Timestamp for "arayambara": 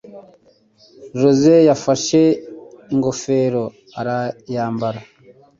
3.99-4.99